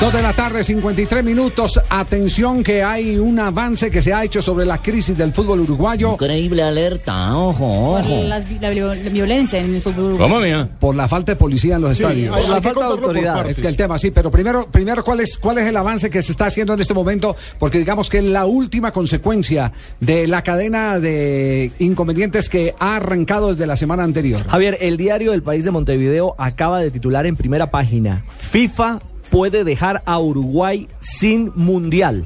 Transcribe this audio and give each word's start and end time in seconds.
Dos 0.00 0.14
de 0.14 0.22
la 0.22 0.32
tarde, 0.32 0.64
53 0.64 1.22
minutos. 1.22 1.78
Atención 1.90 2.62
que 2.62 2.82
hay 2.82 3.18
un 3.18 3.38
avance 3.38 3.90
que 3.90 4.00
se 4.00 4.14
ha 4.14 4.24
hecho 4.24 4.40
sobre 4.40 4.64
la 4.64 4.78
crisis 4.78 5.14
del 5.18 5.34
fútbol 5.34 5.60
uruguayo. 5.60 6.12
Increíble 6.12 6.62
alerta, 6.62 7.36
ojo, 7.36 7.98
Por 8.00 8.08
las 8.08 8.50
la, 8.50 8.70
vi- 8.70 8.80
la 8.80 9.10
violencia 9.10 9.58
en 9.60 9.74
el 9.74 9.82
fútbol 9.82 10.14
uruguayo. 10.14 10.68
Por 10.80 10.94
la 10.94 11.06
falta 11.06 11.32
de 11.32 11.36
policía 11.36 11.76
en 11.76 11.82
los 11.82 11.98
Sí, 11.98 12.02
estadios. 12.02 12.34
Por 12.38 12.48
la 12.48 12.62
falta 12.62 12.80
de 12.80 12.86
autoridad. 12.86 13.50
Es 13.50 13.56
que 13.56 13.68
el 13.68 13.76
tema, 13.76 13.98
sí, 13.98 14.10
pero 14.10 14.30
primero, 14.30 14.66
primero 14.72 15.04
¿cuál, 15.04 15.20
es, 15.20 15.36
¿cuál 15.36 15.58
es 15.58 15.66
el 15.66 15.76
avance 15.76 16.08
que 16.08 16.22
se 16.22 16.32
está 16.32 16.46
haciendo 16.46 16.72
en 16.72 16.80
este 16.80 16.94
momento? 16.94 17.36
Porque 17.58 17.76
digamos 17.76 18.08
que 18.08 18.22
la 18.22 18.46
última 18.46 18.92
consecuencia 18.92 19.70
de 20.00 20.26
la 20.26 20.40
cadena 20.42 20.98
de 20.98 21.72
inconvenientes 21.78 22.48
que 22.48 22.74
ha 22.78 22.96
arrancado 22.96 23.48
desde 23.52 23.66
la 23.66 23.76
semana 23.76 24.02
anterior. 24.04 24.44
Javier, 24.48 24.78
el 24.80 24.96
diario 24.96 25.32
del 25.32 25.42
País 25.42 25.64
de 25.64 25.72
Montevideo 25.72 26.34
acaba 26.38 26.80
de 26.80 26.90
titular 26.90 27.26
en 27.26 27.36
primera 27.36 27.70
página, 27.70 28.24
FIFA 28.50 29.00
puede 29.30 29.64
dejar 29.64 30.02
a 30.06 30.18
Uruguay 30.18 30.88
sin 31.00 31.52
mundial. 31.54 32.24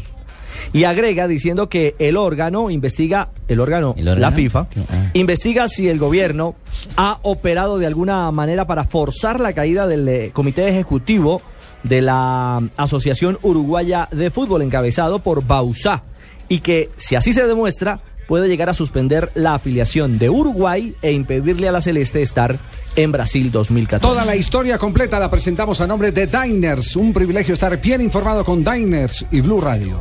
Y 0.73 0.85
agrega 0.85 1.29
diciendo 1.29 1.69
que 1.69 1.95
el 1.99 2.17
órgano 2.17 2.71
investiga, 2.71 3.29
el 3.49 3.61
órgano, 3.61 3.95
¿El 3.97 4.09
órgano? 4.09 4.21
la 4.21 4.33
FIFA. 4.33 4.61
Ah. 4.61 5.11
investiga 5.13 5.69
si 5.69 5.89
el 5.89 5.99
gobierno 5.99 6.55
ha 6.97 7.19
operado 7.23 7.79
de 7.79 7.87
alguna 7.87 8.31
manera 8.31 8.67
para 8.67 8.85
forzar 8.85 9.41
la 9.41 9.53
caída 9.53 9.87
del 9.87 10.09
eh, 10.09 10.31
comité 10.33 10.67
ejecutivo 10.69 11.43
de 11.83 12.01
la 12.01 12.63
Asociación 12.77 13.39
Uruguaya 13.43 14.09
de 14.11 14.31
Fútbol 14.31 14.63
encabezado 14.63 15.19
por 15.19 15.47
Bausá 15.47 16.03
y 16.49 16.61
que 16.61 16.91
si 16.97 17.15
así 17.15 17.33
se 17.33 17.47
demuestra 17.47 18.01
puede 18.27 18.49
llegar 18.49 18.71
a 18.71 18.75
suspender 18.75 19.31
la 19.35 19.55
afiliación 19.55 20.19
de 20.19 20.31
Uruguay 20.31 20.95
e 21.03 21.13
impedirle 21.13 21.69
a 21.69 21.73
la 21.73 21.83
Celeste 21.83 22.23
estar 22.23 22.59
en 22.97 23.13
Brasil 23.13 23.51
2014. 23.51 24.01
Toda 24.01 24.25
la 24.25 24.37
historia 24.37 24.79
completa 24.79 25.19
la 25.19 25.31
presentamos 25.31 25.81
a 25.81 25.87
nombre 25.87 26.13
de 26.13 26.27
Diners. 26.27 26.97
Un 26.97 27.13
privilegio 27.13 27.55
estar 27.55 27.81
bien 27.81 28.01
informado 28.01 28.45
con 28.45 28.65
Diners 28.65 29.25
y 29.31 29.41
Blue 29.41 29.61
Radio. 29.61 30.01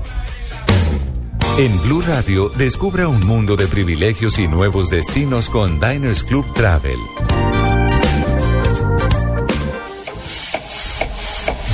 En 1.58 1.82
Blue 1.84 2.02
Radio, 2.02 2.50
descubra 2.50 3.08
un 3.08 3.26
mundo 3.26 3.56
de 3.56 3.68
privilegios 3.68 4.40
y 4.40 4.48
nuevos 4.48 4.90
destinos 4.90 5.50
con 5.50 5.80
Diners 5.80 6.24
Club 6.24 6.52
Travel. 6.54 6.98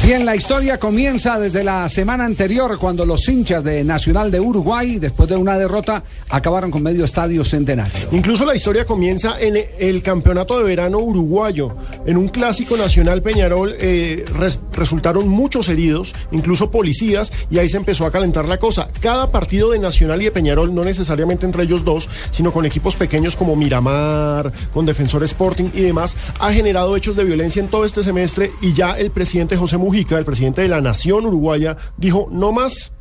Bien, 0.10 0.26
la 0.26 0.36
historia 0.36 0.80
comienza 0.80 1.38
desde 1.40 1.64
la 1.64 1.88
semana 1.88 2.26
anterior 2.26 2.80
cuando 2.80 3.06
los 3.06 3.30
hinchas 3.30 3.64
de 3.64 3.84
Nacional 3.84 4.32
de 4.32 4.40
Uruguay, 4.40 4.98
después 4.98 5.30
de 5.30 5.36
una 5.36 5.56
derrota, 5.56 6.02
acabaron 6.30 6.72
con 6.72 6.82
medio 6.82 7.06
estadio 7.06 7.46
centenario. 7.46 8.08
Incluso 8.12 8.44
la 8.44 8.56
historia 8.56 8.86
comienza 8.86 9.40
en 9.40 9.64
el 9.78 10.02
campeonato 10.02 10.58
de 10.58 10.64
verano 10.64 10.98
uruguayo. 10.98 11.76
En 12.08 12.18
un 12.18 12.30
clásico 12.30 12.76
nacional 12.76 13.22
Peñarol 13.22 13.76
eh, 13.80 14.26
res- 14.36 14.60
resultaron 14.74 15.28
muchos 15.28 15.70
heridos, 15.70 16.16
incluso 16.32 16.72
policías, 16.72 17.32
y 17.52 17.60
ahí 17.60 17.70
se 17.70 17.78
empezó 17.78 18.08
a 18.08 18.12
calentar 18.12 18.48
la 18.48 18.58
cosa. 18.58 18.88
Cada 19.02 19.32
partido 19.32 19.70
de 19.70 19.78
Nacional 19.78 20.24
y 20.24 20.26
de 20.26 20.32
Peñarol, 20.32 20.74
no 20.74 20.84
necesariamente 20.84 21.46
entre 21.46 21.66
ellos 21.66 21.86
dos, 21.86 22.10
sino 22.32 22.52
con 22.52 22.66
equipos 22.66 22.96
pequeños 22.96 23.36
como 23.36 23.56
Miramar, 23.56 24.52
con 24.74 24.88
Defensor 24.88 25.24
Sporting 25.26 25.66
y 25.76 25.82
demás, 25.82 26.18
ha 26.40 26.52
generado 26.52 26.98
hechos 26.98 27.16
de 27.16 27.26
violencia 27.26 27.60
en 27.62 27.68
todo 27.68 27.86
este 27.86 28.04
semestre 28.04 28.50
y 28.60 28.74
ya 28.74 28.98
el 28.98 29.12
presidente 29.12 29.56
José 29.56 29.78
Mujica, 29.78 29.99
el 30.10 30.26
presidente 30.26 30.62
de 30.62 30.68
la 30.68 30.82
Nación 30.82 31.26
Uruguaya, 31.26 31.78
dijo 31.98 32.28
no 32.32 32.52
más. 32.52 32.92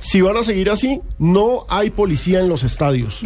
Si 0.00 0.20
van 0.20 0.36
a 0.36 0.44
seguir 0.44 0.70
así, 0.70 1.00
no 1.18 1.64
hay 1.68 1.90
policía 1.90 2.40
en 2.40 2.48
los 2.48 2.62
estadios. 2.62 3.22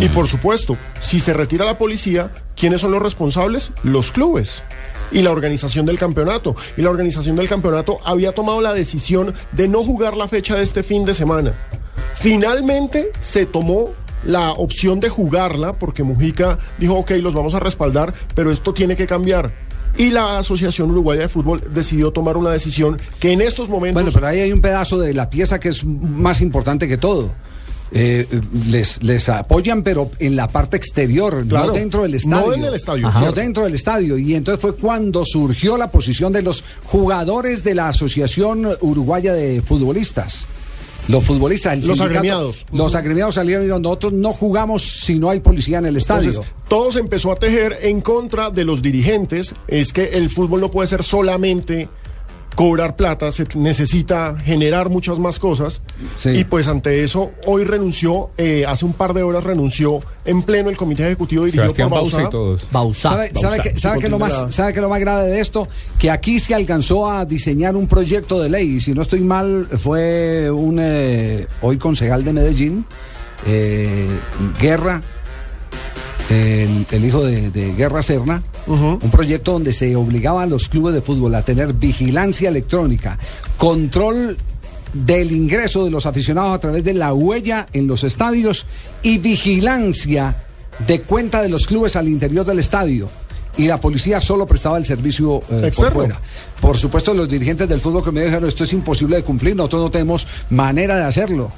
Y 0.00 0.08
por 0.10 0.28
supuesto, 0.28 0.76
si 1.00 1.20
se 1.20 1.32
retira 1.32 1.64
la 1.64 1.78
policía, 1.78 2.32
¿quiénes 2.54 2.82
son 2.82 2.90
los 2.90 3.02
responsables? 3.02 3.72
Los 3.82 4.12
clubes 4.12 4.62
y 5.10 5.22
la 5.22 5.30
organización 5.30 5.86
del 5.86 5.98
campeonato. 5.98 6.54
Y 6.76 6.82
la 6.82 6.90
organización 6.90 7.36
del 7.36 7.48
campeonato 7.48 7.98
había 8.04 8.32
tomado 8.32 8.60
la 8.60 8.74
decisión 8.74 9.34
de 9.52 9.68
no 9.68 9.82
jugar 9.82 10.16
la 10.16 10.28
fecha 10.28 10.56
de 10.56 10.62
este 10.62 10.82
fin 10.82 11.04
de 11.04 11.14
semana. 11.14 11.54
Finalmente 12.14 13.10
se 13.20 13.46
tomó 13.46 13.90
la 14.24 14.52
opción 14.52 15.00
de 15.00 15.08
jugarla 15.08 15.72
porque 15.72 16.02
Mujica 16.02 16.58
dijo, 16.78 16.94
ok, 16.94 17.12
los 17.12 17.32
vamos 17.32 17.54
a 17.54 17.60
respaldar, 17.60 18.12
pero 18.34 18.50
esto 18.50 18.74
tiene 18.74 18.96
que 18.96 19.06
cambiar. 19.06 19.50
Y 19.98 20.10
la 20.10 20.38
Asociación 20.38 20.90
Uruguaya 20.90 21.22
de 21.22 21.28
Fútbol 21.28 21.62
decidió 21.74 22.10
tomar 22.10 22.36
una 22.36 22.50
decisión 22.50 22.98
que 23.18 23.32
en 23.32 23.40
estos 23.40 23.68
momentos... 23.68 24.02
Bueno, 24.02 24.14
pero 24.14 24.26
ahí 24.28 24.40
hay 24.40 24.52
un 24.52 24.60
pedazo 24.60 24.98
de 24.98 25.12
la 25.14 25.28
pieza 25.28 25.58
que 25.60 25.68
es 25.68 25.84
más 25.84 26.40
importante 26.40 26.88
que 26.88 26.96
todo. 26.96 27.32
Eh, 27.92 28.24
les, 28.68 29.02
les 29.02 29.28
apoyan, 29.28 29.82
pero 29.82 30.10
en 30.20 30.36
la 30.36 30.46
parte 30.46 30.76
exterior, 30.76 31.44
Claro, 31.48 31.66
no 31.66 31.72
dentro 31.72 32.02
del 32.02 32.12
no 32.12 32.16
estadio. 32.18 32.54
en 32.54 32.64
el 32.64 32.74
estadio, 32.74 33.10
no 33.10 33.32
dentro 33.32 33.64
del 33.64 33.74
estadio. 33.74 34.16
Y 34.16 34.34
entonces 34.36 34.60
fue 34.60 34.76
cuando 34.76 35.24
surgió 35.26 35.76
la 35.76 35.88
posición 35.88 36.32
de 36.32 36.42
los 36.42 36.62
jugadores 36.84 37.64
de 37.64 37.74
la 37.74 37.88
Asociación 37.88 38.68
Uruguaya 38.80 39.32
de 39.34 39.60
Futbolistas. 39.60 40.46
Los 41.10 41.24
futbolistas, 41.24 41.74
el 41.74 41.86
Los 41.86 42.00
agremiados. 42.00 42.66
Los 42.72 42.94
agremiados 42.94 43.34
salieron 43.34 43.62
y 43.62 43.66
dijeron, 43.66 43.82
nosotros 43.82 44.12
no 44.12 44.32
jugamos 44.32 44.82
si 44.82 45.18
no 45.18 45.30
hay 45.30 45.40
policía 45.40 45.78
en 45.78 45.86
el 45.86 45.96
estadio. 45.96 46.30
Entonces, 46.30 46.54
todo 46.68 46.92
se 46.92 47.00
empezó 47.00 47.32
a 47.32 47.36
tejer 47.36 47.78
en 47.82 48.00
contra 48.00 48.50
de 48.50 48.64
los 48.64 48.82
dirigentes. 48.82 49.54
Es 49.66 49.92
que 49.92 50.04
el 50.04 50.30
fútbol 50.30 50.60
no 50.60 50.70
puede 50.70 50.88
ser 50.88 51.02
solamente 51.02 51.88
cobrar 52.56 52.96
plata, 52.96 53.32
se 53.32 53.46
necesita 53.56 54.36
generar 54.38 54.90
muchas 54.90 55.18
más 55.18 55.38
cosas. 55.38 55.80
Sí. 56.18 56.30
Y 56.30 56.44
pues 56.44 56.66
ante 56.68 57.02
eso, 57.04 57.30
hoy 57.46 57.64
renunció, 57.64 58.30
eh, 58.36 58.64
hace 58.68 58.84
un 58.84 58.92
par 58.92 59.14
de 59.14 59.22
horas 59.22 59.44
renunció 59.44 60.00
en 60.24 60.42
pleno 60.42 60.68
el 60.68 60.76
comité 60.76 61.06
ejecutivo 61.06 61.44
dirigido 61.44 61.64
Sebastián 61.64 61.88
por 61.88 61.98
Bausa 61.98 62.22
y 62.22 62.30
todos. 62.30 62.62
¿Sabe, 62.98 63.30
sabe 63.34 63.58
qué- 63.62 63.78
sabe 63.78 63.96
sí, 63.96 64.00
qué 64.00 64.06
es 64.06 64.10
lo 64.10 64.18
más, 64.18 64.46
sabe 64.54 64.72
qué 64.72 64.78
es 64.80 64.82
lo 64.82 64.88
más 64.90 65.00
grave 65.00 65.28
de 65.28 65.40
esto? 65.40 65.68
Que 65.98 66.10
aquí 66.10 66.38
se 66.40 66.54
alcanzó 66.54 67.10
a 67.10 67.24
diseñar 67.24 67.76
un 67.76 67.86
proyecto 67.86 68.40
de 68.40 68.48
ley. 68.50 68.76
Y 68.76 68.80
si 68.80 68.92
no 68.92 69.02
estoy 69.02 69.20
mal, 69.20 69.66
fue 69.82 70.50
un 70.50 70.78
eh, 70.80 71.46
hoy 71.62 71.78
concejal 71.78 72.24
de 72.24 72.32
Medellín, 72.32 72.84
eh, 73.46 74.06
Guerra, 74.60 75.00
el, 76.30 76.86
el 76.90 77.04
hijo 77.04 77.24
de, 77.24 77.50
de 77.50 77.74
Guerra 77.74 78.02
Serna, 78.02 78.42
un 78.66 79.10
proyecto 79.10 79.52
donde 79.52 79.72
se 79.72 79.94
obligaba 79.96 80.44
a 80.44 80.46
los 80.46 80.68
clubes 80.68 80.94
de 80.94 81.02
fútbol 81.02 81.34
a 81.34 81.42
tener 81.42 81.72
vigilancia 81.74 82.48
electrónica, 82.48 83.18
control 83.56 84.36
del 84.92 85.32
ingreso 85.32 85.84
de 85.84 85.90
los 85.90 86.06
aficionados 86.06 86.54
a 86.54 86.58
través 86.58 86.84
de 86.84 86.94
la 86.94 87.12
huella 87.12 87.66
en 87.72 87.86
los 87.86 88.04
estadios 88.04 88.66
y 89.02 89.18
vigilancia 89.18 90.36
de 90.86 91.02
cuenta 91.02 91.42
de 91.42 91.48
los 91.48 91.66
clubes 91.66 91.96
al 91.96 92.08
interior 92.08 92.46
del 92.46 92.58
estadio. 92.58 93.08
Y 93.56 93.66
la 93.66 93.80
policía 93.80 94.20
solo 94.20 94.46
prestaba 94.46 94.78
el 94.78 94.86
servicio 94.86 95.42
eh, 95.50 95.72
por 95.74 95.92
fuera. 95.92 96.20
Por 96.60 96.78
supuesto, 96.78 97.12
los 97.12 97.28
dirigentes 97.28 97.68
del 97.68 97.80
fútbol 97.80 98.04
que 98.04 98.12
me 98.12 98.22
dijeron 98.22 98.48
esto 98.48 98.62
es 98.62 98.72
imposible 98.72 99.16
de 99.16 99.24
cumplir, 99.24 99.56
nosotros 99.56 99.82
no 99.82 99.90
tenemos 99.90 100.26
manera 100.50 100.96
de 100.96 101.04
hacerlo. 101.04 101.50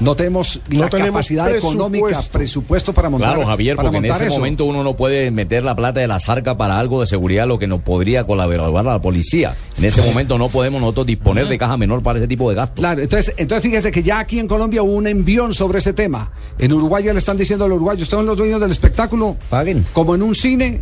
No 0.00 0.14
tenemos 0.14 0.60
No 0.70 0.80
la 0.80 0.88
tenemos 0.88 1.10
capacidad 1.10 1.54
económica, 1.54 2.20
presupuesto. 2.30 2.92
para 2.92 3.10
montar 3.10 3.34
Claro, 3.34 3.46
Javier, 3.48 3.76
para 3.76 3.90
porque 3.90 4.06
en 4.06 4.12
ese 4.14 4.26
eso. 4.26 4.34
momento 4.36 4.64
uno 4.64 4.82
no 4.84 4.94
puede 4.94 5.30
meter 5.30 5.62
la 5.64 5.74
plata 5.74 6.00
de 6.00 6.06
la 6.06 6.20
zarca 6.20 6.56
para 6.56 6.78
algo 6.78 7.00
de 7.00 7.06
seguridad, 7.06 7.46
lo 7.48 7.58
que 7.58 7.66
nos 7.66 7.82
podría 7.82 8.24
colaborar 8.24 8.86
a 8.86 8.92
la 8.92 9.00
policía. 9.00 9.54
En 9.76 9.84
ese 9.84 10.02
momento 10.02 10.38
no 10.38 10.48
podemos 10.48 10.80
nosotros 10.80 11.06
disponer 11.06 11.48
de 11.48 11.58
caja 11.58 11.76
menor 11.76 12.02
para 12.02 12.18
ese 12.18 12.28
tipo 12.28 12.48
de 12.48 12.56
gastos. 12.56 12.78
Claro, 12.78 13.02
entonces, 13.02 13.34
entonces 13.36 13.62
fíjese 13.62 13.90
que 13.90 14.02
ya 14.02 14.20
aquí 14.20 14.38
en 14.38 14.46
Colombia 14.48 14.82
hubo 14.82 14.92
un 14.94 15.06
envión 15.06 15.52
sobre 15.54 15.78
ese 15.78 15.92
tema. 15.92 16.30
En 16.58 16.72
Uruguay 16.72 17.04
ya 17.04 17.12
le 17.12 17.18
están 17.18 17.36
diciendo 17.36 17.64
a 17.64 17.68
los 17.68 17.76
uruguayos, 17.76 18.02
ustedes 18.02 18.18
son 18.18 18.26
los 18.26 18.36
dueños 18.36 18.60
del 18.60 18.70
espectáculo, 18.70 19.36
Paguen. 19.50 19.84
como 19.92 20.14
en 20.14 20.22
un 20.22 20.34
cine, 20.34 20.80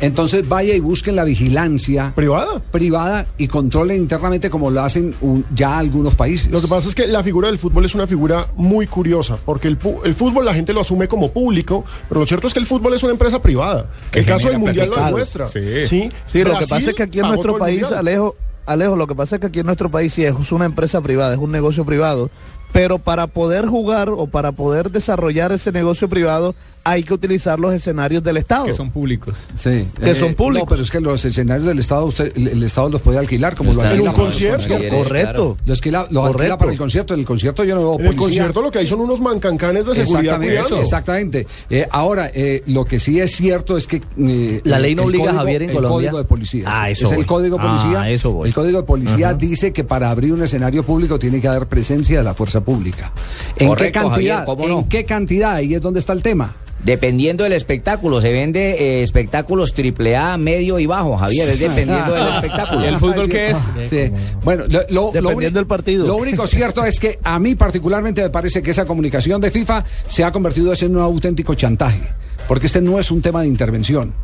entonces 0.00 0.48
vaya 0.48 0.74
y 0.74 0.80
busquen 0.80 1.16
la 1.16 1.24
vigilancia 1.24 2.12
Privada. 2.14 2.60
privada 2.70 3.26
y 3.38 3.48
controlen 3.48 3.96
internamente 3.98 4.50
como 4.50 4.70
lo 4.70 4.82
hacen 4.82 5.14
un- 5.20 5.44
ya 5.54 5.78
algunos 5.78 6.14
países. 6.14 6.50
Lo 6.50 6.60
que 6.60 6.68
pasa 6.68 6.88
es 6.88 6.94
que 6.94 7.06
la 7.06 7.22
figura 7.22 7.48
del 7.48 7.58
fútbol 7.58 7.84
es 7.84 7.94
una 7.94 8.06
figura 8.06 8.46
muy 8.56 8.86
curiosa, 8.86 9.38
porque 9.44 9.68
el, 9.68 9.76
fútbol 9.78 10.44
la 10.44 10.54
gente 10.54 10.72
lo 10.72 10.80
asume 10.82 11.08
como 11.08 11.30
público, 11.32 11.84
pero 12.08 12.20
lo 12.20 12.26
cierto 12.26 12.46
es 12.46 12.52
que 12.52 12.60
el 12.60 12.66
fútbol 12.66 12.94
es 12.94 13.02
una 13.02 13.12
empresa 13.12 13.40
privada. 13.40 13.90
Que 14.10 14.20
el 14.20 14.26
caso 14.26 14.48
del 14.48 14.58
Mundial 14.58 14.90
lo 14.90 14.96
demuestra. 15.04 15.46
Sí. 15.48 15.84
Sí, 15.86 16.10
Sí, 16.26 16.42
lo 16.44 16.58
que 16.58 16.66
pasa 16.66 16.90
es 16.90 16.94
que 16.94 17.02
aquí 17.02 17.20
en 17.20 17.28
nuestro 17.28 17.58
país, 17.58 17.80
Mundial. 17.82 17.98
Alejo, 18.00 18.36
Alejo, 18.66 18.96
lo 18.96 19.06
que 19.06 19.14
pasa 19.14 19.36
es 19.36 19.40
que 19.40 19.46
aquí 19.46 19.60
en 19.60 19.66
nuestro 19.66 19.90
país 19.90 20.12
sí 20.12 20.24
es 20.24 20.52
una 20.52 20.64
empresa 20.64 21.00
privada, 21.00 21.32
es 21.34 21.38
un 21.38 21.52
negocio 21.52 21.84
privado, 21.84 22.30
pero 22.72 22.98
para 22.98 23.28
poder 23.28 23.66
jugar 23.66 24.08
o 24.08 24.26
para 24.26 24.52
poder 24.52 24.90
desarrollar 24.90 25.52
ese 25.52 25.70
negocio 25.72 26.08
privado 26.08 26.54
hay 26.88 27.02
que 27.02 27.12
utilizar 27.14 27.58
los 27.58 27.72
escenarios 27.74 28.22
del 28.22 28.36
Estado. 28.36 28.66
Que 28.66 28.74
son 28.74 28.90
públicos. 28.90 29.34
Sí. 29.56 29.86
Que 30.02 30.14
son 30.14 30.34
públicos. 30.34 30.66
No, 30.68 30.70
pero 30.70 30.82
es 30.82 30.90
que 30.90 31.00
los 31.00 31.24
escenarios 31.24 31.66
del 31.66 31.78
Estado, 31.78 32.04
usted, 32.04 32.32
el, 32.36 32.48
el 32.48 32.62
Estado 32.62 32.88
los 32.90 33.02
puede 33.02 33.18
alquilar 33.18 33.54
como 33.56 33.72
lo 33.72 33.78
Están 33.80 33.92
alquila 33.92 34.10
en 34.12 34.16
un 34.18 34.24
concierto. 34.26 34.68
conciertos. 34.68 34.98
Correcto. 34.98 35.56
Los 35.66 35.78
alquila, 35.78 36.06
los 36.10 36.26
alquila 36.26 36.56
para 36.58 36.72
el 36.72 36.78
concierto. 36.78 37.14
En 37.14 37.20
el 37.20 37.26
concierto 37.26 37.64
yo 37.64 37.74
no 37.74 37.80
veo 37.80 38.00
En 38.00 38.06
el 38.06 38.16
concierto 38.16 38.62
lo 38.62 38.70
que 38.70 38.78
hay 38.78 38.86
son 38.86 39.00
unos 39.00 39.20
mancancanes 39.20 39.86
de 39.86 39.94
seguridad 39.94 40.42
Exactamente, 40.42 40.80
exactamente. 40.82 41.46
Eh, 41.70 41.88
ahora, 41.90 42.30
eh, 42.34 42.62
lo 42.66 42.84
que 42.84 42.98
sí 42.98 43.18
es 43.20 43.32
cierto 43.34 43.76
es 43.76 43.86
que... 43.86 43.96
eh, 44.18 44.60
La 44.64 44.76
el- 44.76 44.82
ley 44.82 44.94
no 44.94 45.04
obliga 45.04 45.24
a 45.24 45.26
código- 45.28 45.38
Javier 45.38 45.62
en 45.62 45.68
el 45.70 45.74
Colombia. 45.76 45.96
código 46.10 46.18
de 46.18 46.24
policía. 46.24 46.64
Ah, 46.66 46.90
eso 46.90 47.06
es 47.06 47.12
el 47.12 47.26
código 47.26 47.56
de 47.58 47.62
policía. 47.64 48.00
Ah, 48.02 48.10
eso 48.10 48.30
voy. 48.32 48.48
El 48.48 48.54
código 48.54 48.78
de 48.80 48.86
policía 48.86 49.34
dice 49.34 49.72
que 49.72 49.84
para 49.84 50.10
abrir 50.10 50.32
un 50.32 50.42
escenario 50.42 50.82
público 50.82 51.18
tiene 51.18 51.40
que 51.40 51.48
haber 51.48 51.66
presencia 51.66 52.18
de 52.18 52.24
la 52.24 52.34
fuerza 52.34 52.60
pública. 52.60 53.12
¿En 53.56 53.68
Correcto, 53.68 53.84
qué 53.84 53.92
cantidad? 54.06 54.10
Javier, 54.38 54.44
¿cómo 54.44 54.68
no? 54.68 54.78
¿En 54.80 54.84
qué 54.88 55.04
cantidad? 55.04 55.52
Ahí 55.54 55.74
es 55.74 55.80
donde 55.80 56.00
está 56.00 56.12
el 56.12 56.22
tema. 56.22 56.54
Dependiendo 56.86 57.42
del 57.42 57.52
espectáculo, 57.52 58.20
se 58.20 58.30
vende 58.30 58.70
eh, 58.78 59.02
espectáculos 59.02 59.74
triple 59.74 60.16
A, 60.16 60.36
medio 60.36 60.78
y 60.78 60.86
bajo, 60.86 61.16
Javier, 61.16 61.48
es 61.48 61.58
dependiendo 61.58 62.14
del 62.14 62.28
espectáculo. 62.34 62.84
¿Y 62.84 62.86
el 62.86 62.98
fútbol 62.98 63.28
qué 63.28 63.50
es? 63.50 63.58
Sí. 63.90 64.12
Bueno, 64.44 64.66
lo, 64.90 65.10
Dependiendo 65.10 65.58
del 65.58 65.66
partido. 65.66 66.06
Lo 66.06 66.14
único 66.14 66.46
cierto 66.46 66.84
es 66.84 67.00
que 67.00 67.18
a 67.24 67.40
mí 67.40 67.56
particularmente 67.56 68.22
me 68.22 68.30
parece 68.30 68.62
que 68.62 68.70
esa 68.70 68.84
comunicación 68.84 69.40
de 69.40 69.50
FIFA 69.50 69.84
se 70.06 70.22
ha 70.22 70.30
convertido 70.30 70.72
en 70.80 70.96
un 70.96 71.02
auténtico 71.02 71.54
chantaje, 71.56 72.00
porque 72.46 72.68
este 72.68 72.80
no 72.80 73.00
es 73.00 73.10
un 73.10 73.20
tema 73.20 73.40
de 73.40 73.48
intervención. 73.48 74.14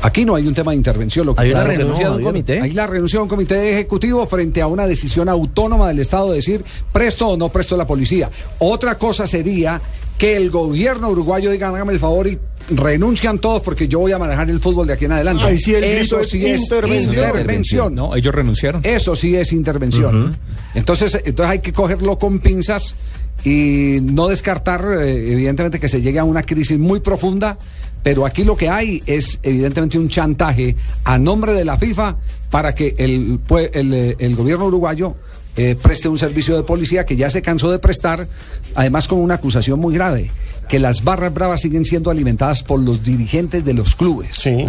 Aquí 0.00 0.24
no 0.24 0.34
hay 0.34 0.46
un 0.46 0.54
tema 0.54 0.70
de 0.70 0.78
intervención. 0.78 1.26
Lo 1.26 1.34
que 1.34 1.42
Hay 1.42 1.50
una 1.50 1.64
renuncia 1.64 2.08
de 2.08 2.16
un 2.16 2.22
comité. 2.22 2.60
Hay 2.62 2.72
la 2.72 2.86
renuncia 2.86 3.18
de 3.18 3.24
un 3.24 3.28
comité 3.28 3.72
ejecutivo 3.72 4.26
frente 4.26 4.62
a 4.62 4.66
una 4.66 4.86
decisión 4.86 5.28
autónoma 5.28 5.88
del 5.88 5.98
Estado 5.98 6.30
de 6.30 6.36
decir 6.36 6.64
presto 6.90 7.28
o 7.28 7.36
no 7.36 7.50
presto 7.50 7.76
la 7.76 7.86
policía. 7.86 8.30
Otra 8.60 8.96
cosa 8.96 9.26
sería 9.26 9.78
que 10.18 10.36
el 10.36 10.50
gobierno 10.50 11.10
uruguayo 11.10 11.50
diga, 11.50 11.68
hágame 11.68 11.92
el 11.92 12.00
favor 12.00 12.26
y 12.26 12.38
renuncian 12.70 13.38
todos 13.38 13.62
porque 13.62 13.88
yo 13.88 14.00
voy 14.00 14.12
a 14.12 14.18
manejar 14.18 14.50
el 14.50 14.60
fútbol 14.60 14.86
de 14.86 14.94
aquí 14.94 15.04
en 15.06 15.12
adelante. 15.12 15.58
Sí 15.58 15.74
Eso 15.74 16.20
es 16.20 16.28
sí 16.30 16.44
es 16.44 16.60
intervención. 16.62 17.24
intervención. 17.26 17.94
No, 17.94 18.14
ellos 18.14 18.34
renunciaron. 18.34 18.80
Eso 18.84 19.16
sí 19.16 19.36
es 19.36 19.52
intervención. 19.52 20.36
Entonces, 20.74 21.18
entonces 21.24 21.50
hay 21.50 21.60
que 21.60 21.72
cogerlo 21.72 22.18
con 22.18 22.40
pinzas 22.40 22.96
y 23.44 23.98
no 24.02 24.26
descartar, 24.26 24.84
eh, 25.00 25.32
evidentemente, 25.32 25.78
que 25.78 25.88
se 25.88 26.02
llegue 26.02 26.18
a 26.18 26.24
una 26.24 26.42
crisis 26.42 26.78
muy 26.78 27.00
profunda. 27.00 27.56
Pero 28.02 28.26
aquí 28.26 28.44
lo 28.44 28.56
que 28.56 28.68
hay 28.68 29.02
es, 29.06 29.38
evidentemente, 29.42 29.98
un 29.98 30.08
chantaje 30.08 30.76
a 31.04 31.18
nombre 31.18 31.52
de 31.52 31.64
la 31.64 31.76
FIFA 31.76 32.16
para 32.50 32.74
que 32.74 32.94
el, 32.98 33.40
eh, 33.50 34.16
el 34.18 34.36
gobierno 34.36 34.66
uruguayo 34.66 35.14
eh, 35.58 35.74
preste 35.74 36.08
un 36.08 36.20
servicio 36.20 36.56
de 36.56 36.62
policía 36.62 37.04
que 37.04 37.16
ya 37.16 37.30
se 37.30 37.42
cansó 37.42 37.68
de 37.72 37.80
prestar, 37.80 38.28
además 38.76 39.08
con 39.08 39.18
una 39.18 39.34
acusación 39.34 39.80
muy 39.80 39.92
grave, 39.92 40.30
que 40.68 40.78
las 40.78 41.02
barras 41.02 41.34
bravas 41.34 41.62
siguen 41.62 41.84
siendo 41.84 42.12
alimentadas 42.12 42.62
por 42.62 42.78
los 42.78 43.02
dirigentes 43.02 43.64
de 43.64 43.74
los 43.74 43.96
clubes. 43.96 44.36
Sí. 44.36 44.64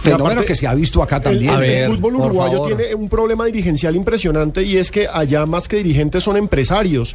Fenómeno 0.00 0.30
aparte, 0.30 0.46
que 0.46 0.54
se 0.54 0.66
ha 0.66 0.74
visto 0.74 1.02
acá 1.02 1.20
también. 1.20 1.52
el 1.54 1.60
ver, 1.60 1.90
fútbol 1.90 2.16
uruguayo 2.16 2.62
tiene 2.62 2.94
un 2.94 3.08
problema 3.08 3.44
dirigencial 3.46 3.96
impresionante 3.96 4.62
y 4.62 4.76
es 4.76 4.90
que 4.90 5.06
allá 5.06 5.46
más 5.46 5.68
que 5.68 5.76
dirigentes 5.76 6.22
son 6.22 6.36
empresarios. 6.36 7.14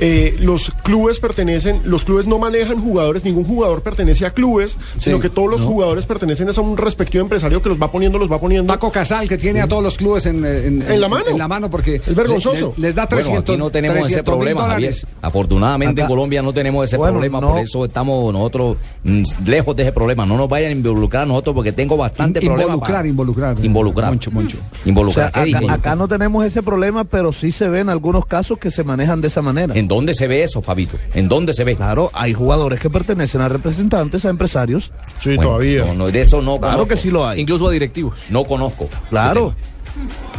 Eh, 0.00 0.36
los 0.40 0.72
clubes 0.82 1.20
pertenecen, 1.20 1.82
los 1.84 2.04
clubes 2.04 2.26
no 2.26 2.40
manejan 2.40 2.80
jugadores, 2.80 3.22
ningún 3.24 3.44
jugador 3.44 3.82
pertenece 3.82 4.26
a 4.26 4.30
clubes, 4.30 4.76
sino 4.96 5.20
que 5.20 5.30
todos 5.30 5.48
los 5.48 5.60
jugadores 5.60 6.04
pertenecen 6.04 6.48
a 6.48 6.60
un 6.60 6.76
respectivo 6.76 7.22
empresario 7.22 7.62
que 7.62 7.68
los 7.68 7.80
va 7.80 7.90
poniendo, 7.92 8.18
los 8.18 8.30
va 8.30 8.40
poniendo. 8.40 8.72
Paco 8.72 8.90
Casal, 8.90 9.28
que 9.28 9.38
tiene 9.38 9.60
a 9.60 9.68
todos 9.68 9.82
los 9.82 9.96
clubes 9.96 10.26
en, 10.26 10.44
en, 10.44 10.82
En 10.82 11.00
la 11.00 11.08
mano. 11.08 11.26
En 11.28 11.38
la 11.38 11.46
mano, 11.46 11.70
porque. 11.70 11.96
Es 11.96 12.14
vergonzoso. 12.14 12.74
Les, 12.76 12.86
les 12.86 12.94
da 12.94 13.06
Bueno, 13.06 13.22
300 13.22 13.42
aquí 13.54 13.58
no 13.58 13.70
tenemos 13.70 13.98
ese 13.98 14.22
300 14.22 14.34
mil 14.34 14.38
problema, 14.38 14.68
Javier. 14.72 14.94
Afortunadamente 15.22 16.02
en 16.02 16.08
Colombia 16.08 16.42
no 16.42 16.52
tenemos 16.52 16.84
ese 16.86 16.96
Bueno, 16.96 17.14
problema, 17.14 17.40
no. 17.40 17.50
por 17.50 17.60
eso 17.60 17.84
estamos 17.84 18.32
nosotros 18.32 18.76
mm, 19.04 19.22
lejos 19.46 19.76
de 19.76 19.84
ese 19.84 19.92
problema. 19.92 20.26
No 20.26 20.36
nos 20.36 20.48
vayan 20.48 20.70
a 20.70 20.72
involucrar 20.72 21.22
a 21.22 21.26
nosotros 21.26 21.54
porque 21.54 21.70
tengo 21.72 21.96
bastante 21.96 22.13
In- 22.18 22.32
problema. 22.32 22.62
involucrar, 22.62 22.96
para- 22.96 23.08
involucrar. 23.08 23.64
Involucrar. 23.64 24.10
Moncho, 24.10 24.30
Moncho. 24.30 24.56
O 24.58 24.60
sea, 24.72 24.80
Involucrar. 24.86 25.32
¿Qué 25.32 25.56
acá, 25.70 25.96
no 25.96 26.06
tenemos 26.08 26.44
ese 26.44 26.62
problema, 26.62 27.04
pero 27.04 27.32
sí 27.32 27.50
se 27.52 27.68
ven 27.68 27.88
algunos 27.88 28.26
casos 28.26 28.58
que 28.58 28.70
se 28.70 28.84
manejan 28.84 29.20
de 29.20 29.28
esa 29.28 29.42
manera. 29.42 29.74
¿En 29.74 29.88
dónde 29.88 30.14
se 30.14 30.26
ve 30.28 30.42
eso, 30.44 30.62
Fabito? 30.62 30.96
¿En 31.14 31.28
dónde 31.28 31.52
se 31.54 31.64
ve? 31.64 31.76
Claro, 31.76 32.10
hay 32.14 32.32
jugadores 32.34 32.78
que 32.80 32.90
pertenecen 32.90 33.40
a 33.40 33.48
representantes, 33.48 34.24
a 34.24 34.30
empresarios. 34.30 34.92
Sí, 35.18 35.30
Bueno, 35.36 35.42
todavía. 35.50 35.84
No, 35.86 35.94
no, 35.94 36.10
de 36.10 36.20
eso 36.20 36.40
no 36.42 36.58
Claro 36.58 36.74
conozco. 36.74 36.88
que 36.88 36.96
sí 36.96 37.10
lo 37.10 37.26
hay. 37.26 37.40
Incluso 37.40 37.68
a 37.68 37.72
directivos. 37.72 38.20
No 38.30 38.44
conozco. 38.44 38.88
Claro. 39.10 39.54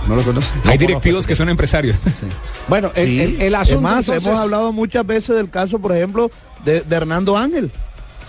¿No 0.07 0.16
lo 0.16 0.22
conoce? 0.22 0.48
Hay 0.66 0.77
directivos 0.77 1.25
que 1.25 1.36
son 1.36 1.50
empresarios. 1.50 1.98
Bueno, 2.68 2.92
el, 2.95 3.07
Sí. 3.07 3.19
el- 3.22 3.42
el 3.44 3.56
asunto. 3.56 3.75
es 3.77 3.81
más, 3.81 4.07
entonces- 4.07 4.25
hemos 4.27 4.39
hablado 4.39 4.74
muchas 4.74 5.06
veces 5.06 5.36
del 5.36 5.50
caso, 5.51 5.77
por 5.80 5.95
ejemplo, 5.95 6.31
de, 6.66 6.81
de 6.81 6.95
Hernando 6.95 7.38
Ángel. 7.38 7.72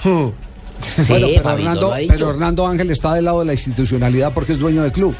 Bueno, 0.04 0.32
Sí, 0.80 1.04
pero, 1.08 1.28
Fabito, 1.42 1.50
Hernando, 1.50 1.94
pero 2.08 2.30
Hernando 2.30 2.66
Ángel 2.66 2.90
está 2.90 3.14
del 3.14 3.24
lado 3.26 3.40
de 3.40 3.46
la 3.46 3.52
institucionalidad 3.52 4.32
porque 4.32 4.52
es 4.52 4.58
dueño 4.58 4.82
del 4.82 4.92
club. 4.92 5.14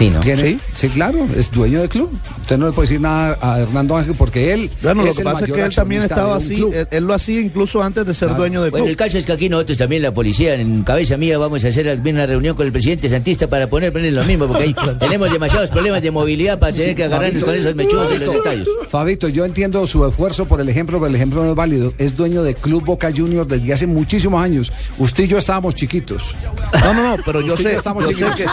Sí, 0.00 0.08
¿no? 0.08 0.20
Tiene- 0.20 0.42
¿Sí? 0.42 0.58
sí, 0.72 0.88
claro, 0.88 1.28
es 1.36 1.50
dueño 1.50 1.80
del 1.80 1.90
club. 1.90 2.10
Usted 2.40 2.56
no 2.56 2.66
le 2.68 2.72
puede 2.72 2.88
decir 2.88 3.02
nada 3.02 3.36
a 3.42 3.60
Hernando 3.60 3.98
Ángel 3.98 4.14
porque 4.16 4.54
él. 4.54 4.70
Bueno, 4.82 5.02
lo 5.04 5.12
que 5.12 5.18
el 5.18 5.24
pasa 5.24 5.44
es 5.44 5.52
que 5.52 5.60
él 5.62 5.74
también 5.74 6.00
estaba 6.02 6.36
así, 6.36 6.62
él, 6.72 6.88
él 6.90 7.04
lo 7.04 7.12
hacía 7.12 7.38
incluso 7.38 7.82
antes 7.82 8.06
de 8.06 8.14
ser 8.14 8.28
Claro. 8.28 8.40
dueño 8.40 8.62
del 8.62 8.70
Bueno, 8.70 8.84
club. 8.86 8.90
el 8.92 8.96
caso 8.96 9.18
es 9.18 9.26
que 9.26 9.32
aquí 9.32 9.50
nosotros 9.50 9.76
también, 9.76 10.00
la 10.00 10.14
policía, 10.14 10.54
en 10.54 10.84
cabeza 10.84 11.18
mía, 11.18 11.36
vamos 11.36 11.62
a 11.66 11.68
hacer 11.68 12.00
una 12.02 12.24
reunión 12.24 12.56
con 12.56 12.64
el 12.64 12.72
presidente 12.72 13.10
Santista 13.10 13.46
para 13.46 13.68
poner, 13.68 13.92
poner 13.92 14.14
lo 14.14 14.24
mismo, 14.24 14.46
porque 14.46 14.62
ahí 14.64 14.74
tenemos 14.98 15.30
demasiados 15.30 15.68
problemas 15.68 16.00
de 16.00 16.10
movilidad 16.10 16.58
para 16.58 16.72
tener 16.72 16.96
que 16.96 17.04
agarrarnos 17.04 17.44
con 17.44 17.54
esos 17.54 17.74
mechudos 17.74 18.10
y 18.14 18.18
los 18.24 18.34
detalles. 18.36 18.68
Fabito, 18.88 19.28
yo 19.28 19.44
entiendo 19.44 19.86
su 19.86 20.06
esfuerzo 20.06 20.46
por 20.46 20.62
el 20.62 20.68
ejemplo, 20.70 20.98
pero 20.98 21.10
el 21.10 21.14
ejemplo 21.14 21.44
no 21.44 21.50
es 21.50 21.54
válido. 21.56 21.92
Es 21.98 22.16
dueño 22.16 22.42
de 22.42 22.54
Club 22.54 22.86
Boca 22.86 23.12
Juniors 23.14 23.46
desde 23.48 23.74
hace 23.74 23.86
muchísimos 23.86 24.42
años. 24.42 24.72
Usted 24.98 25.24
y 25.24 25.28
yo 25.28 25.36
estábamos 25.36 25.74
chiquitos. 25.74 26.34
No, 26.82 26.94
no, 26.94 27.16
no, 27.16 27.22
pero 27.22 27.42
yo 27.42 27.52
Usted 27.52 27.64
y 27.64 27.66
yo 27.66 27.70
sé, 27.72 27.76
estamos 27.76 28.08
yo 28.08 28.16
sé 28.16 28.34
que, 28.34 28.44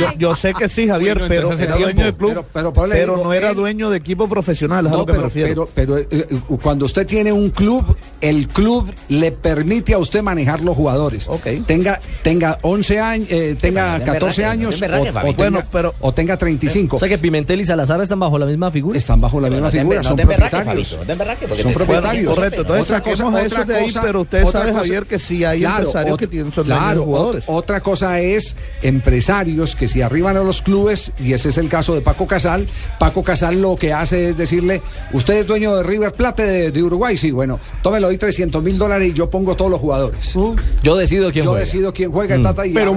yo, 0.00 0.12
yo 0.18 0.34
sé 0.34 0.52
que 0.54 0.68
sí, 0.72 0.88
Javier, 0.88 1.18
Bueno, 1.18 1.28
pero 1.28 1.52
era 1.58 1.76
dueño 1.76 2.04
del 2.04 2.14
club, 2.14 2.30
Pero- 2.30 2.44
pero, 2.52 2.72
pero- 2.72 2.94
digo, 2.94 3.24
no 3.24 3.32
era 3.32 3.50
él- 3.50 3.56
dueño 3.56 3.90
de 3.90 3.98
equipo 3.98 4.28
profesional, 4.28 4.86
es 4.86 4.90
a 4.92 4.94
No, 4.94 4.98
lo 5.00 5.06
que 5.06 5.12
pero, 5.12 5.22
me 5.22 5.28
refiero. 5.28 5.68
pero, 5.74 5.96
pero, 5.96 5.98
eh, 5.98 6.26
eh, 6.30 6.40
cuando 6.62 6.84
usted 6.86 7.06
tiene 7.06 7.32
un 7.32 7.50
club, 7.50 7.96
el 8.20 8.48
club 8.48 8.92
le 9.08 9.32
permite 9.32 9.94
a 9.94 9.98
usted 9.98 10.22
manejar 10.22 10.60
los 10.60 10.76
jugadores. 10.76 11.28
Ok. 11.28 11.46
Tenga, 11.66 12.00
tenga 12.22 12.58
11 12.62 12.98
años, 13.00 13.28
eh, 13.30 13.56
tenga 13.60 13.98
no 13.98 14.04
te 14.04 14.10
14 14.12 14.42
emberraques, 14.42 14.60
años 14.60 14.76
o, 14.76 15.04
tenga, 15.04 15.32
Bueno, 15.36 15.62
pero- 15.70 15.94
o 16.00 16.12
tenga 16.12 16.36
35. 16.36 16.96
O 16.96 16.98
sea 16.98 17.08
que 17.08 17.18
Pimentel 17.18 17.60
y 17.60 17.64
Salazar 17.64 18.00
están 18.00 18.20
bajo 18.20 18.38
la 18.38 18.46
misma 18.46 18.70
figura. 18.70 18.98
Están 18.98 19.20
bajo 19.20 19.40
la 19.40 19.50
misma 19.50 19.70
figura, 19.70 20.02
son 20.02 20.16
propietarios. 20.16 20.88
Son 20.88 21.72
propietarios. 21.72 22.34
Correcto, 22.34 22.60
entonces 22.62 22.86
saquemos 22.86 23.34
a 23.34 23.42
esos 23.42 23.66
de 23.66 23.76
ahí, 23.76 23.92
pero 24.02 24.20
usted 24.22 24.46
sabe, 24.46 24.72
Javier, 24.72 25.06
que 25.06 25.18
sí 25.18 25.44
hay 25.44 25.64
empresarios 25.64 26.18
que 26.18 26.26
tienen, 26.26 26.52
son 26.52 26.66
de 26.66 26.74
jugadores. 26.96 27.44
ot- 27.46 27.52
otra 27.62 27.80
cosa 27.80 28.20
es 28.20 28.56
empresarios 28.82 29.74
que 29.74 29.88
se 29.88 30.02
arriban 30.02 30.36
a 30.36 30.40
los 30.42 30.51
clubes, 30.60 31.12
y 31.18 31.32
ese 31.32 31.48
es 31.50 31.58
el 31.58 31.68
caso 31.68 31.94
de 31.94 32.00
Paco 32.02 32.26
Casal. 32.26 32.66
Paco 32.98 33.22
Casal 33.22 33.62
lo 33.62 33.76
que 33.76 33.92
hace 33.92 34.30
es 34.30 34.36
decirle, 34.36 34.82
usted 35.12 35.34
es 35.34 35.46
dueño 35.46 35.76
de 35.76 35.82
River 35.84 36.12
Plate 36.12 36.42
de, 36.44 36.70
de 36.72 36.82
Uruguay, 36.82 37.16
sí, 37.16 37.30
bueno, 37.30 37.58
tómelo 37.82 38.08
hoy 38.08 38.18
300 38.18 38.62
mil 38.62 38.76
dólares 38.76 39.10
y 39.10 39.12
yo 39.14 39.30
pongo 39.30 39.54
todos 39.54 39.70
los 39.70 39.80
jugadores. 39.80 40.34
Yo 40.82 40.96
decido 40.96 41.30
quién 41.32 41.44
Yo 41.44 41.50
juega. 41.52 41.64
decido 41.64 41.92
quién 41.92 42.10
juega 42.10 42.36
y 42.36 42.42
tata, 42.42 42.66
y, 42.66 42.74
Pero 42.74 42.94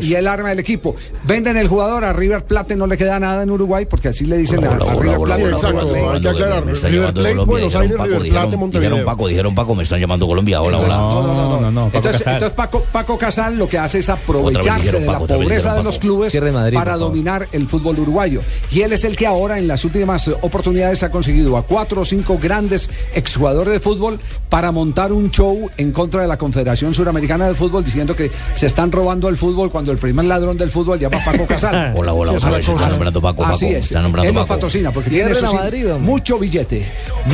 y, 0.00 0.06
y 0.06 0.14
él 0.14 0.26
arma 0.28 0.52
el 0.52 0.60
equipo. 0.60 0.94
Venden 1.26 1.56
el 1.56 1.68
jugador, 1.68 2.04
a 2.04 2.12
River 2.12 2.44
Plate 2.44 2.76
no 2.76 2.86
le 2.86 2.96
queda 2.96 3.18
nada 3.20 3.42
en 3.42 3.50
Uruguay, 3.50 3.84
porque 3.84 4.08
así 4.08 4.24
le 4.24 4.38
dicen 4.38 4.64
a, 4.64 4.68
a 4.76 4.94
River 4.94 5.18
Plate. 5.18 5.42
exacto, 5.50 5.94
hay 6.12 6.20
que 6.20 6.28
aclarar. 6.28 6.64
River 6.66 7.12
Plate, 7.12 7.34
Buenos 7.34 7.74
Aires, 7.74 7.90
River 7.98 8.22
dijeron- 8.22 8.30
Plate, 8.44 8.56
Montevideo. 8.56 8.90
Dijeron 8.90 9.04
Paco, 9.04 9.28
dijeron 9.28 9.54
Paco, 9.54 9.74
me 9.74 9.82
están 9.82 10.00
llamando 10.00 10.26
Colombia. 10.26 10.62
Hola, 10.62 10.78
hola. 10.78 10.96
no, 10.96 11.60
no, 11.60 11.70
no, 11.70 11.88
Paco 11.88 12.08
entonces, 12.08 12.50
Paco, 12.52 12.84
Paco 12.92 13.18
Casal 13.18 13.56
lo 13.56 13.66
que 13.68 13.78
hace 13.78 13.98
es 13.98 14.08
aprovecharse 14.08 15.00
de 15.00 15.06
la 15.06 15.18
pobreza 15.18 15.74
de 15.74 15.82
los 15.82 15.98
clubes 15.98 16.34
Madrid, 16.52 16.76
para 16.94 17.04
dominar 17.06 17.48
el 17.52 17.66
fútbol 17.66 17.98
uruguayo. 17.98 18.40
Y 18.70 18.80
él 18.82 18.92
es 18.92 19.04
el 19.04 19.16
que 19.16 19.26
ahora 19.26 19.58
en 19.58 19.66
las 19.68 19.84
últimas 19.84 20.28
oportunidades 20.42 21.02
ha 21.02 21.10
conseguido 21.10 21.56
a 21.56 21.62
cuatro 21.66 22.02
o 22.02 22.04
cinco 22.04 22.38
grandes 22.40 22.88
exjugadores 23.14 23.72
de 23.74 23.80
fútbol 23.80 24.18
para 24.48 24.70
montar 24.72 25.12
un 25.12 25.30
show 25.30 25.70
en 25.76 25.92
contra 25.92 26.22
de 26.22 26.28
la 26.28 26.36
Confederación 26.36 26.94
Suramericana 26.94 27.48
de 27.48 27.54
Fútbol 27.54 27.84
diciendo 27.84 28.14
que 28.14 28.30
se 28.54 28.66
están 28.66 28.92
robando 28.92 29.28
el 29.28 29.36
fútbol 29.36 29.70
cuando 29.70 29.90
el 29.92 29.98
primer 29.98 30.24
ladrón 30.26 30.56
del 30.56 30.70
fútbol 30.70 30.98
llama 30.98 31.18
Paco 31.24 31.46
Casal. 31.46 31.92
Hola, 31.96 32.12
hola, 32.12 32.32
cosas. 32.34 32.58
está 32.58 32.88
nombrando 32.88 33.20
Paco, 33.20 33.44
Así 33.44 33.66
Paco, 33.66 33.78
es. 33.78 33.84
está 33.86 34.00
nombrando 34.02 34.28
Él 34.28 34.34
nos 34.34 34.46
patrocina 34.46 34.90
porque 34.92 35.10
tiene 35.10 35.30
eso 35.32 35.52
Madrid, 35.52 35.86
mucho 36.00 36.38
billete. 36.38 36.84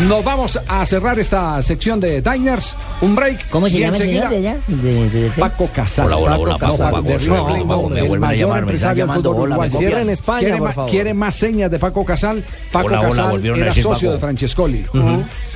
Nos 0.09 0.25
vamos 0.25 0.59
a 0.67 0.87
cerrar 0.87 1.19
esta 1.19 1.61
sección 1.63 2.01
de 2.01 2.23
Diners, 2.23 2.77
un 3.03 3.15
break. 3.15 3.49
¿Cómo 3.51 3.69
se 3.69 3.77
y 3.77 3.81
llama 3.81 3.97
el 3.97 4.03
enseguida- 4.03 4.29
señor 4.31 4.43
de 4.43 4.49
allá? 4.49 4.57
De, 4.69 4.93
de- 5.11 5.21
de- 5.21 5.31
Paco 5.31 5.69
Casal. 5.75 6.07
Hola, 6.07 6.17
hola, 6.17 6.39
hola, 6.39 6.59
Paco 6.59 6.79
Paco, 6.79 6.91
Paco, 6.97 7.89
me 7.91 8.03
vuelven 8.03 8.31
a 8.31 8.35
llamar, 8.35 8.67
me 8.67 8.75
están 8.75 8.97
llamando, 8.97 9.37
hola, 9.37 9.50
Cierren 9.71 10.11
España, 10.11 10.41
quiere, 10.41 10.59
por 10.59 10.69
ma- 10.69 10.75
favor. 10.75 10.91
quiere 10.91 11.15
más 11.15 11.37
señas 11.37 11.71
de 11.71 11.79
Paco 11.79 12.05
Casal. 12.05 12.45
Paco 12.73 12.87
Hola, 12.89 13.03
Casal 13.03 13.45
era 13.47 13.73
socio 13.75 13.91
Paco. 14.09 14.13
de 14.13 14.19
Francescoli. 14.19 14.87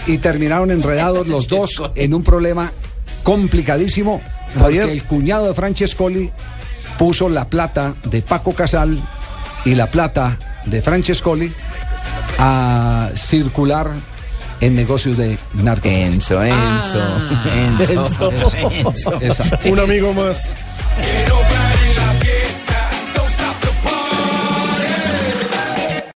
Y 0.06 0.18
terminaron 0.18 0.70
enredados 0.70 1.26
los 1.28 1.48
dos 1.48 1.82
en 1.94 2.14
un 2.14 2.22
problema 2.22 2.70
complicadísimo 3.22 4.20
porque 4.58 4.82
el 4.82 5.02
cuñado 5.04 5.46
de 5.48 5.54
Francescoli 5.54 6.30
puso 6.98 7.28
la 7.28 7.46
plata 7.46 7.94
de 8.04 8.22
Paco 8.22 8.52
Casal 8.52 8.98
y 9.64 9.74
la 9.74 9.86
plata 9.86 10.38
de 10.66 10.80
Francescoli 10.82 11.52
a 12.38 13.10
circular 13.14 13.90
en 14.60 14.74
negocios 14.76 15.16
de 15.16 15.36
narcotráfico. 15.54 16.12
Enzo, 16.12 16.44
Enzo, 16.44 16.98
Ah. 17.00 17.28
Enzo, 17.54 18.30
Enzo. 18.32 18.70
Enzo. 18.70 19.12
Exacto. 19.20 19.68
Un 19.70 19.80
amigo 19.80 20.12
más. 20.14 20.54